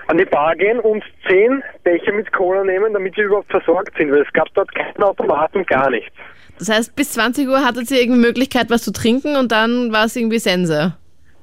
an 0.08 0.18
die 0.18 0.26
Bar 0.26 0.56
gehen 0.56 0.80
und 0.80 1.04
zehn 1.28 1.62
Becher 1.84 2.14
mit 2.14 2.32
Cola 2.32 2.64
nehmen, 2.64 2.94
damit 2.94 3.18
wir 3.18 3.26
überhaupt 3.26 3.52
versorgt 3.52 3.98
sind, 3.98 4.12
weil 4.12 4.22
es 4.22 4.34
gab 4.34 4.48
dort 4.54 4.74
keinen 4.74 5.04
Automaten, 5.04 5.66
gar 5.66 5.90
nichts. 5.90 6.14
Das 6.58 6.70
heißt, 6.70 6.96
bis 6.96 7.12
20 7.14 7.48
Uhr 7.50 7.66
hattet 7.66 7.92
ihr 7.92 8.02
irgendwie 8.02 8.22
Möglichkeit, 8.22 8.70
was 8.70 8.84
zu 8.84 8.94
trinken 8.94 9.36
und 9.36 9.52
dann 9.52 9.92
war 9.92 10.06
es 10.06 10.16
irgendwie 10.16 10.40
Sense. 10.40 10.96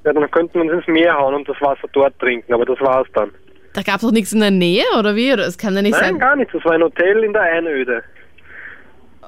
Ja, 0.05 0.13
dann 0.13 0.31
könnten 0.31 0.55
wir 0.55 0.61
uns 0.63 0.71
ins 0.73 0.87
Meer 0.87 1.17
hauen 1.17 1.35
und 1.35 1.47
das 1.47 1.59
Wasser 1.61 1.87
dort 1.93 2.17
trinken, 2.19 2.51
aber 2.53 2.65
das 2.65 2.79
war's 2.81 3.07
dann. 3.13 3.31
Da 3.73 3.81
gab 3.81 3.95
es 3.95 4.01
doch 4.01 4.11
nichts 4.11 4.33
in 4.33 4.39
der 4.39 4.51
Nähe, 4.51 4.83
oder 4.97 5.15
wie? 5.15 5.35
Das 5.35 5.57
kann 5.57 5.75
ja 5.75 5.81
nicht 5.81 5.93
Nein, 5.93 6.01
sein. 6.01 6.19
gar 6.19 6.35
nichts. 6.35 6.53
Das 6.53 6.63
war 6.65 6.73
ein 6.73 6.83
Hotel 6.83 7.23
in 7.23 7.33
der 7.33 7.41
Einöde. 7.41 8.03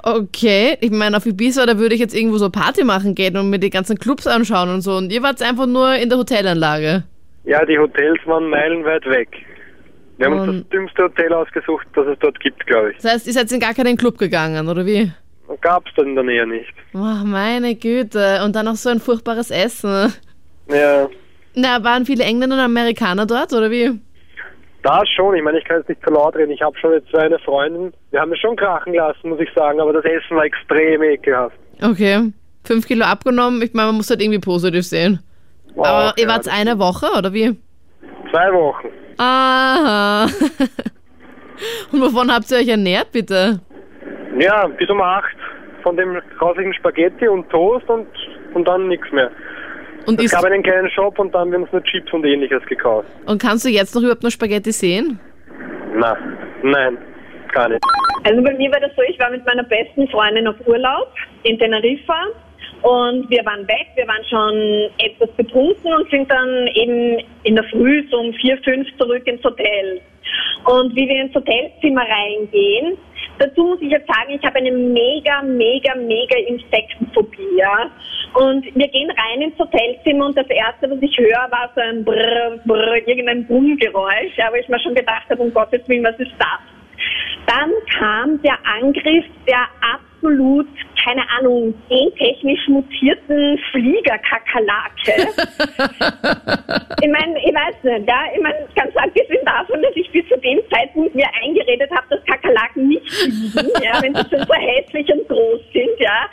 Okay, 0.07 0.77
ich 0.81 0.91
meine, 0.91 1.17
auf 1.17 1.25
Ibiza, 1.25 1.65
da 1.65 1.79
würde 1.79 1.95
ich 1.95 1.99
jetzt 1.99 2.15
irgendwo 2.15 2.37
so 2.37 2.51
Party 2.51 2.83
machen 2.83 3.15
gehen 3.15 3.35
und 3.37 3.49
mir 3.49 3.57
die 3.57 3.71
ganzen 3.71 3.97
Clubs 3.97 4.27
anschauen 4.27 4.69
und 4.69 4.81
so. 4.81 4.97
Und 4.97 5.11
ihr 5.11 5.23
wart 5.23 5.41
einfach 5.41 5.65
nur 5.65 5.95
in 5.95 6.09
der 6.09 6.19
Hotelanlage. 6.19 7.03
Ja, 7.43 7.65
die 7.65 7.79
Hotels 7.79 8.19
waren 8.25 8.47
meilenweit 8.47 9.03
weg. 9.07 9.29
Wir 10.17 10.27
haben 10.27 10.39
uns 10.39 10.61
das 10.61 10.69
dümmste 10.69 11.03
Hotel 11.03 11.33
ausgesucht, 11.33 11.87
das 11.95 12.05
es 12.05 12.19
dort 12.19 12.39
gibt, 12.39 12.67
glaube 12.67 12.91
ich. 12.91 12.97
Das 12.97 13.13
heißt, 13.13 13.27
ihr 13.27 13.33
seid 13.33 13.51
in 13.51 13.59
gar 13.59 13.73
keinen 13.73 13.97
Club 13.97 14.19
gegangen, 14.19 14.69
oder 14.69 14.85
wie? 14.85 15.11
Gab 15.61 15.87
es 15.87 15.93
dort 15.95 16.07
in 16.07 16.13
der 16.13 16.23
Nähe 16.23 16.45
nicht. 16.45 16.73
Oh, 16.93 17.25
meine 17.25 17.73
Güte. 17.73 18.43
Und 18.45 18.55
dann 18.55 18.65
noch 18.65 18.75
so 18.75 18.89
ein 18.89 18.99
furchtbares 18.99 19.49
Essen. 19.49 20.13
Ja, 20.69 21.09
Na, 21.55 21.83
waren 21.83 22.05
viele 22.05 22.23
Engländer 22.25 22.57
und 22.57 22.61
Amerikaner 22.61 23.25
dort, 23.25 23.53
oder 23.53 23.71
wie? 23.71 23.99
Da 24.85 25.01
schon. 25.15 25.35
Ich 25.35 25.43
meine, 25.43 25.57
ich 25.57 25.65
kann 25.65 25.77
jetzt 25.77 25.89
nicht 25.89 26.03
zu 26.05 26.13
laut 26.13 26.35
reden. 26.35 26.51
Ich 26.51 26.61
habe 26.61 26.77
schon 26.77 26.93
jetzt 26.93 27.13
eine 27.15 27.39
Freundin. 27.39 27.93
Wir 28.11 28.21
haben 28.21 28.31
es 28.31 28.39
schon 28.39 28.55
krachen 28.55 28.93
lassen, 28.93 29.29
muss 29.29 29.39
ich 29.39 29.49
sagen, 29.53 29.79
aber 29.79 29.93
das 29.93 30.05
Essen 30.05 30.37
war 30.37 30.45
extrem 30.45 31.01
ekelhaft. 31.03 31.57
Okay. 31.81 32.31
Fünf 32.63 32.87
Kilo 32.87 33.05
abgenommen. 33.05 33.61
Ich 33.61 33.73
meine, 33.73 33.87
man 33.87 33.97
muss 33.97 34.09
halt 34.09 34.21
irgendwie 34.21 34.39
positiv 34.39 34.85
sehen. 34.85 35.19
Wow, 35.75 35.87
Aber 35.87 36.13
ihr 36.17 36.23
ja, 36.23 36.29
wart 36.29 36.47
eine 36.47 36.79
Woche, 36.79 37.07
oder 37.17 37.33
wie? 37.33 37.55
Zwei 38.31 38.53
Wochen. 38.53 38.87
Aha. 39.17 40.25
Und 41.91 42.01
wovon 42.01 42.33
habt 42.33 42.49
ihr 42.51 42.57
euch 42.57 42.67
ernährt, 42.67 43.11
bitte? 43.11 43.59
Ja, 44.39 44.67
bis 44.67 44.89
um 44.89 45.01
acht 45.01 45.35
von 45.83 45.95
dem 45.95 46.19
grauslichen 46.37 46.73
Spaghetti 46.73 47.27
und 47.27 47.49
Toast 47.49 47.87
und, 47.87 48.07
und 48.53 48.67
dann 48.67 48.87
nichts 48.87 49.09
mehr. 49.11 49.31
Und, 50.07 50.19
Es 50.19 50.25
ist, 50.25 50.31
gab 50.33 50.43
einen 50.45 50.63
kleinen 50.63 50.89
Shop 50.91 51.17
und 51.19 51.33
dann 51.33 51.41
haben 51.41 51.51
wir 51.51 51.59
uns 51.59 51.71
nur 51.71 51.83
Chips 51.83 52.11
und 52.13 52.25
ähnliches 52.25 52.63
gekauft. 52.67 53.07
und 53.25 53.41
kannst 53.41 53.65
du 53.65 53.69
jetzt 53.69 53.95
noch 53.95 54.01
überhaupt 54.01 54.23
noch 54.23 54.29
Spaghetti 54.31 54.71
sehen? 54.71 55.19
Na, 55.95 56.17
nein, 56.63 56.97
gar 57.53 57.69
nicht. 57.69 57.81
Also 58.23 58.41
bei 58.43 58.53
mir 58.53 58.71
war 58.71 58.79
das 58.79 58.91
so, 58.95 59.01
ich 59.03 59.19
war 59.19 59.29
mit 59.29 59.45
meiner 59.45 59.63
besten 59.63 60.07
Freundin 60.09 60.47
auf 60.47 60.55
Urlaub 60.65 61.11
in 61.43 61.57
Teneriffa 61.59 62.25
und 62.81 63.29
wir 63.29 63.45
waren 63.45 63.67
weg, 63.67 63.87
wir 63.95 64.07
waren 64.07 64.25
schon 64.29 64.91
etwas 64.99 65.29
betrunken 65.37 65.93
und 65.93 66.09
sind 66.09 66.29
dann 66.29 66.67
eben 66.73 67.23
in 67.43 67.55
der 67.55 67.63
Früh 67.65 68.03
so 68.09 68.17
um 68.17 68.33
vier, 68.33 68.57
fünf 68.63 68.87
zurück 68.97 69.25
ins 69.25 69.43
Hotel. 69.43 70.01
Und 70.65 70.95
wie 70.95 71.07
wir 71.07 71.21
ins 71.21 71.35
Hotelzimmer 71.35 72.01
reingehen, 72.01 72.97
dazu 73.37 73.63
muss 73.65 73.81
ich 73.81 73.91
jetzt 73.91 74.07
sagen, 74.07 74.31
ich 74.33 74.43
habe 74.43 74.57
eine 74.57 74.71
mega, 74.71 75.41
mega, 75.43 75.95
mega 75.95 76.37
Insektenphobie. 76.47 77.57
Ja? 77.57 77.91
Und 78.33 78.65
wir 78.75 78.87
gehen 78.87 79.11
rein 79.11 79.41
ins 79.41 79.57
Hotelzimmer 79.59 80.27
und 80.27 80.37
das 80.37 80.47
Erste, 80.47 80.89
was 80.89 81.01
ich 81.01 81.17
höre, 81.17 81.51
war 81.51 81.71
so 81.75 81.81
ein 81.81 82.03
Brrr, 82.03 82.57
Brrr, 82.65 83.07
irgendein 83.07 83.45
Brummgeräusch, 83.45 84.35
ja, 84.37 84.49
wo 84.51 84.55
ich 84.55 84.67
mir 84.67 84.79
schon 84.79 84.95
gedacht 84.95 85.29
habe, 85.29 85.41
um 85.41 85.53
Gottes 85.53 85.87
Willen, 85.87 86.03
was 86.03 86.19
ist 86.19 86.33
das? 86.39 86.59
Dann 87.45 87.71
kam 87.97 88.41
der 88.41 88.57
Angriff 88.65 89.25
der 89.47 89.67
absolut, 90.25 90.67
keine 91.03 91.21
Ahnung, 91.37 91.73
gentechnisch 91.87 92.67
mutierten 92.67 93.59
Fliegerkakerlake. 93.71 95.13
ich 97.01 97.09
meine, 97.09 97.37
ich 97.37 97.53
weiß 97.53 97.75
nicht, 97.83 98.07
ja, 98.07 98.19
ich 98.33 98.41
meine, 98.41 98.67
ganz 98.75 98.95
abgesehen 98.95 99.45
davon, 99.45 99.81
dass 99.83 99.95
ich 99.95 100.09
bis 100.11 100.27
zu 100.27 100.37
dem 100.37 100.59
Zeitpunkt 100.71 101.13
mir 101.13 101.27
eingeredet 101.43 101.91
habe, 101.91 102.07
dass 102.09 102.25
Kakerlaken 102.25 102.87
nicht 102.87 103.07
fliegen, 103.07 103.69
ja, 103.83 104.01
wenn 104.01 104.15
sie 104.15 104.29
schon 104.29 104.47
so 104.47 104.53
hässlich 104.53 105.07
und 105.13 105.27
groß 105.27 105.61
sind, 105.73 105.99
ja, 105.99 106.27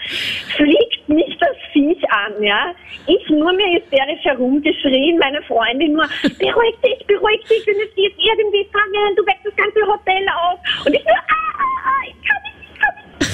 fliegt 0.57 1.09
mich 1.09 1.37
das 1.39 1.57
Viech 1.73 2.03
an, 2.11 2.43
ja. 2.43 2.75
Ich 3.07 3.29
nur 3.29 3.53
mehr 3.53 3.79
hysterisch 3.79 4.25
herumgeschrien, 4.25 5.19
meine 5.19 5.43
Freundin 5.43 5.93
nur, 5.93 6.09
beruhig 6.39 6.77
dich, 6.83 7.07
beruhig 7.07 7.43
dich, 7.45 7.67
wenn 7.67 7.77
es 7.77 7.93
jetzt 7.97 8.19
irgendwie 8.19 8.67
fangen, 8.73 9.17
du 9.17 9.27
wächst 9.27 9.45
das 9.45 9.57
ganze 9.57 9.81
Hotel 9.87 10.27
auf. 10.29 10.59
Und 10.87 10.95
ich 10.95 11.05
nur, 11.05 11.17
ah, 11.17 11.43
ah, 11.59 11.83
ah, 11.85 12.03
ich 12.07 12.29
kann 12.29 12.43
nicht, 12.43 12.52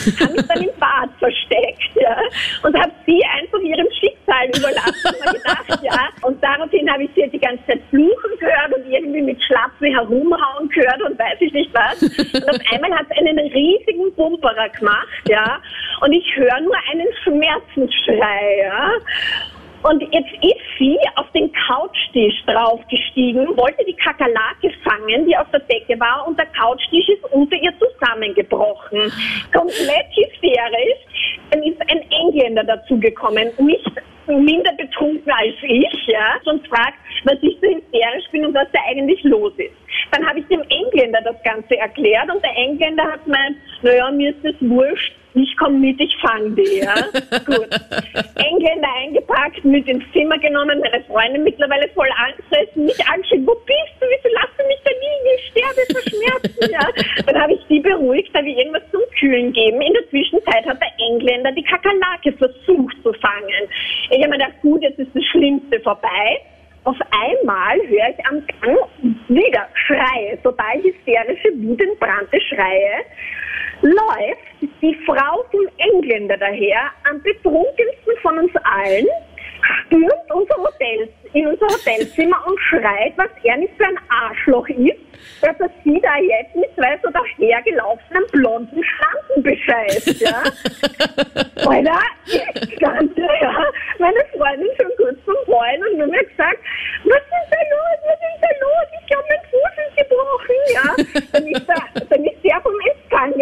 ich. 0.09 0.21
Habe 0.21 0.33
mich 0.33 0.47
dann 0.47 0.63
im 0.63 0.71
Bad 0.79 1.11
versteckt, 1.19 1.91
ja, 1.95 2.17
und 2.63 2.79
habe 2.79 2.93
sie 3.07 3.23
einfach 3.25 3.61
ihrem 3.61 3.87
Schicksal 3.99 4.47
überlassen, 4.49 5.15
mir 5.25 5.33
gedacht, 5.33 5.83
ja. 5.83 6.09
Und 6.23 6.43
daraufhin 6.43 6.91
habe 6.91 7.05
ich 7.05 7.11
sie 7.15 7.29
die 7.29 7.39
ganze 7.39 7.65
Zeit 7.67 7.81
fluchen 7.91 8.39
gehört 8.39 8.75
und 8.75 8.91
irgendwie 8.91 9.23
mit 9.23 9.43
Schlapfen 9.45 9.93
herumhauen 9.95 10.69
gehört 10.69 11.03
und 11.03 11.19
weiß 11.19 11.41
ich 11.41 11.53
nicht 11.53 11.73
was. 11.75 12.03
Und 12.03 12.49
auf 12.49 12.61
einmal 12.73 12.93
hat 12.99 13.07
es 13.11 13.19
einen 13.19 13.39
riesigen 13.39 14.15
Bumperer 14.15 14.69
gemacht, 14.71 15.23
ja. 15.29 15.61
Und 16.01 16.13
ich 16.13 16.25
höre 16.37 16.61
nur 16.61 16.77
einen 16.91 17.09
Schmerzensschrei, 17.23 18.63
ja. 18.63 18.91
Und 19.89 20.03
jetzt 20.13 20.33
ist 20.43 20.65
sie 20.79 20.99
auf 21.17 21.27
den 21.33 21.51
Couchtisch 21.67 22.45
draufgestiegen, 22.47 23.57
wollte 23.57 23.83
die 23.87 23.95
Kakerlake 23.95 24.71
fangen, 24.85 25.27
die 25.27 25.35
auf 25.35 25.49
der 25.51 25.61
Decke 25.61 25.99
war, 25.99 26.27
und 26.27 26.39
der 26.39 26.47
Couchtisch 26.47 27.09
ist 27.09 27.25
unter 27.33 27.57
ihr 27.57 27.73
zusammengebrochen. 27.79 29.11
Komplett 29.51 30.09
hysterisch. 30.15 31.39
Dann 31.51 31.63
ist 31.63 31.81
ein 31.81 32.05
Engländer 32.11 32.65
dazugekommen, 32.65 33.51
nicht 33.59 33.91
minder 34.27 34.73
betrunken 34.77 35.33
als 35.33 35.55
ich, 35.63 36.07
ja, 36.07 36.37
und 36.45 36.67
fragt, 36.69 36.99
was 37.25 37.37
ich 37.41 37.57
so 37.63 37.69
hysterisch 37.69 38.29
bin 38.31 38.45
und 38.45 38.55
was 38.55 38.69
da 38.73 38.81
eigentlich 38.91 39.23
los 39.25 39.55
ist. 39.57 39.73
Dann 40.11 40.27
habe 40.29 40.41
ich 40.41 40.47
dem 40.49 40.63
Engländer 40.69 41.21
das 41.25 41.43
Ganze 41.45 41.79
erklärt 41.79 42.31
und 42.31 42.45
der 42.45 42.55
Engländer 42.57 43.05
hat 43.05 43.25
gemeint, 43.25 43.57
naja, 43.81 44.11
mir 44.11 44.31
ist 44.31 44.45
das 44.45 44.55
wurscht, 44.61 45.15
ich 45.35 45.57
komme 45.57 45.79
mit, 45.79 46.01
ich 46.01 46.15
fange 46.21 46.51
die, 46.51 46.79
ja. 46.79 46.95
Gut. 47.47 47.69
Engländer 48.37 48.89
eingepackt, 49.03 49.65
mit 49.65 49.89
ins 49.89 50.05
Zimmer 50.13 50.39
genommen, 50.39 50.81
meine 50.81 51.05
Freundin 51.05 51.45
mittlerweile 51.45 51.89
voll 51.91 52.09
angefressen, 52.17 52.87
mich 52.87 53.07
angeschaut, 53.07 53.47
wo 53.47 53.55
bist 53.67 53.95
du, 54.01 54.07
wieso 54.07 54.35
lass 54.35 54.51
du 54.57 54.65
mich 54.67 54.81
da 54.85 54.91
liegen, 54.91 55.29
ich 55.37 55.47
sterbe 55.51 55.83
vor 55.93 56.03
Schmerzen, 56.03 56.73
ja. 56.73 57.25
Dann 57.27 57.43
habe 57.43 57.53
ich 57.53 57.61
sie 57.69 57.81
beruhigt, 57.81 58.35
habe 58.35 58.49
ich 58.49 58.57
irgendwas 58.57 58.83
zum 58.91 59.03
Kühlen 59.19 59.53
gegeben. 59.53 59.81
In 59.81 59.93
der 59.93 60.09
Zwischenzeit 60.11 60.67
hat 60.67 60.81
der 60.81 61.07
Engländer 61.07 61.53
die 61.53 61.63
Kakerlake 61.63 62.33
versucht 62.33 62.97
zu 63.03 63.13
fangen. 63.15 63.69
Ich 64.11 64.19
habe 64.19 64.29
mir 64.29 64.39
gedacht, 64.39 64.61
gut, 64.63 64.83
jetzt 64.83 64.99
ist 64.99 65.15
das 65.15 65.25
Schlimmste 65.25 65.81
vorbei. 65.81 66.41
Auf 66.85 66.97
einmal 67.11 67.77
höre 67.87 68.09
ich 68.09 68.27
am 68.27 68.43
Gang 68.63 68.79
wieder 69.29 69.69
Schreie, 69.75 70.41
total 70.43 70.83
hysterische, 70.83 71.49
wutentbrannte 71.57 72.41
Schreie. 72.41 73.05
Läuft 73.83 74.48
die 74.61 74.95
Frau 75.07 75.45
vom 75.51 75.67
Engländer 75.79 76.37
daher, 76.37 76.91
am 77.09 77.23
betrunkensten 77.23 78.15
von 78.23 78.39
uns 78.39 78.53
allen, 78.65 79.07
stürmt 79.87 80.31
unser 80.33 80.57
Hotel, 80.57 81.09
in 81.33 81.47
unser 81.47 81.67
Hotelzimmer 81.67 82.37
und 82.47 82.59
schreit, 82.61 83.13
was 83.17 83.31
er 83.43 83.57
nicht 83.57 83.75
für 83.77 83.87
ein 83.87 83.99
Arschloch 84.09 84.69
ist, 84.69 84.99
dass 85.43 85.59
er 85.61 85.71
sie 85.85 86.01
da 86.01 86.17
jetzt 86.19 86.55
mit 86.55 86.75
zwei 86.75 86.99
so 87.03 87.11
dahergelaufenen 87.11 88.25
blonden 88.33 88.83
Schranken 88.85 89.43
bescheißt, 89.43 90.21
ja. 90.21 90.43
Alter, 91.69 92.01
ich 92.27 92.75
stand 92.77 93.19
da, 93.19 93.29
ja, 93.41 93.65
meine 93.99 94.25
Freundin 94.37 94.69
schon 94.81 94.91
kurz 94.97 95.19
zum 95.25 95.37
Heulen 95.47 95.83
und 95.91 95.99
nur 95.99 96.07
mir 96.07 96.25
gesagt, 96.25 96.59
was 97.05 97.17
ist 97.17 97.51
da 97.51 97.59
los, 97.71 97.99
was 98.07 98.19
ist 98.19 98.43
da 98.43 98.49
los, 98.61 98.87
ich 99.01 99.07
glaube, 99.07 99.25
mein 99.29 99.43
Fuß 99.51 99.75
ist 99.87 99.97
gebrochen, 99.97 100.61
ja. 100.73 101.23
Dann 101.33 101.47
ist, 101.47 101.69
da, 101.69 102.05
dann 102.09 102.25
ist 102.25 102.45
der 102.45 102.61
vom 102.63 102.75
Empfang 102.95 103.39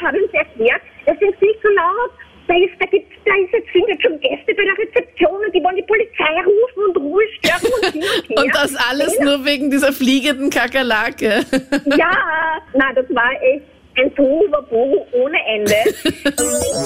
hat 0.00 0.14
uns 0.14 0.32
erklärt, 0.32 0.82
das 1.06 1.16
ist 1.16 1.40
nicht 1.40 1.60
so 1.62 1.68
laut, 1.68 2.10
da 2.48 2.54
ist, 2.56 2.72
da 2.80 2.86
gibt's, 2.86 3.14
da 3.24 3.32
ist 3.36 3.52
jetzt, 3.52 3.72
sind 3.72 3.88
jetzt 3.88 4.02
schon 4.02 4.18
Gäste 4.20 4.54
bei 4.54 4.64
der 4.64 4.78
Rezeption 4.78 5.44
und 5.44 5.54
die 5.54 5.62
wollen 5.62 5.76
die 5.76 5.82
Polizei 5.82 6.40
rufen 6.44 6.84
und 6.88 6.96
Ruhe 6.96 7.22
stören 7.38 7.72
und 7.82 7.92
hin 7.92 8.02
und. 8.02 8.38
Und 8.44 8.54
das 8.54 8.74
alles 8.90 9.18
nur 9.20 9.44
wegen 9.44 9.70
dieser 9.70 9.92
fliegenden 9.92 10.50
Kakerlake. 10.50 11.44
Ja, 11.96 12.16
na, 12.74 12.92
das 12.94 13.06
war 13.10 13.30
echt 13.42 13.64
ein 13.98 14.14
Tohuwabohu 14.14 15.04
ohne 15.12 15.38
Ende. 15.46 15.74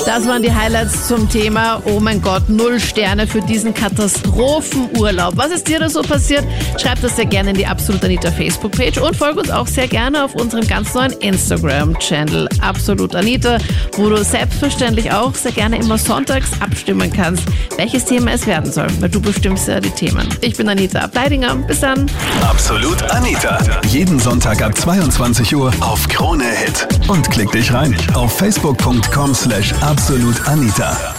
Das 0.05 0.27
waren 0.27 0.43
die 0.43 0.53
Highlights 0.53 1.07
zum 1.07 1.29
Thema, 1.29 1.81
oh 1.85 2.01
mein 2.01 2.21
Gott, 2.21 2.49
null 2.49 2.81
Sterne 2.81 3.27
für 3.27 3.41
diesen 3.41 3.73
Katastrophenurlaub. 3.73 5.37
Was 5.37 5.53
ist 5.53 5.69
dir 5.69 5.79
da 5.79 5.89
so 5.89 6.03
passiert? 6.03 6.45
Schreib 6.77 7.01
das 7.01 7.17
sehr 7.17 7.27
gerne 7.27 7.51
in 7.51 7.57
die 7.57 7.67
Absolut 7.67 8.05
Anita 8.05 8.31
Facebook-Page 8.31 8.99
und 8.99 9.17
folge 9.17 9.41
uns 9.41 9.51
auch 9.51 9.67
sehr 9.67 9.87
gerne 9.87 10.25
auf 10.25 10.35
unserem 10.35 10.67
ganz 10.67 10.93
neuen 10.95 11.13
Instagram-Channel 11.13 12.49
Absolut 12.61 13.15
Anita, 13.15 13.59
wo 13.97 14.09
du 14.09 14.23
selbstverständlich 14.25 15.13
auch 15.13 15.35
sehr 15.35 15.53
gerne 15.53 15.79
immer 15.79 15.99
sonntags 15.99 16.51
abstimmen 16.61 17.13
kannst, 17.13 17.45
welches 17.77 18.05
Thema 18.05 18.33
es 18.33 18.47
werden 18.47 18.73
soll, 18.73 18.89
weil 19.01 19.09
du 19.09 19.21
bestimmst 19.21 19.69
ja 19.69 19.79
die 19.79 19.91
Themen. 19.91 20.29
Ich 20.41 20.57
bin 20.57 20.69
Anita 20.69 20.99
Ableidinger. 20.99 21.55
Bis 21.55 21.81
dann. 21.81 22.11
Absolut 22.43 23.03
Anita. 23.13 23.59
Jeden 23.87 24.19
Sonntag 24.19 24.63
ab 24.63 24.77
22 24.77 25.55
Uhr 25.55 25.73
auf 25.81 26.09
Krone 26.09 26.45
Hit. 26.45 26.89
Und 27.09 27.31
klick 27.31 27.51
dich 27.53 27.73
rein 27.73 27.97
auf 28.15 28.33
facebook.com 28.33 29.35
slash 29.35 29.73
absolutanita. 29.81 31.12